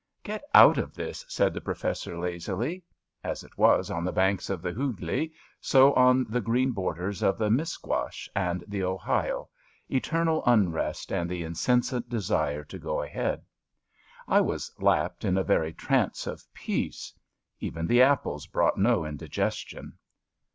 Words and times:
^* 0.01 0.03
Get 0.23 0.41
out 0.55 0.79
of 0.79 0.95
this/* 0.95 1.23
said 1.29 1.53
the 1.53 1.61
Professor 1.61 2.17
lazily. 2.17 2.83
As 3.23 3.43
it 3.43 3.55
was 3.55 3.91
on 3.91 4.03
the 4.03 4.11
banks 4.11 4.49
of 4.49 4.63
the 4.63 4.73
Hughli, 4.73 5.31
so 5.59 5.93
on 5.93 6.23
the 6.27 6.41
green 6.41 6.71
borders 6.71 7.21
of 7.21 7.37
the 7.37 7.51
Musquash 7.51 8.27
and 8.35 8.63
the 8.67 8.81
Ohio— 8.81 9.47
eternal 9.93 10.41
unrest, 10.47 11.11
and 11.11 11.29
the 11.29 11.43
insensate 11.43 12.09
desire 12.09 12.63
to 12.63 12.79
go 12.79 13.03
ahead. 13.03 13.43
I 14.27 14.41
was 14.41 14.73
lapped 14.79 15.23
in 15.23 15.37
a 15.37 15.43
very 15.43 15.71
trance 15.71 16.25
of 16.25 16.51
peace. 16.51 17.13
Even 17.59 17.85
the 17.85 18.01
apples 18.01 18.47
brought 18.47 18.79
no 18.79 19.05
indigestion. 19.05 19.99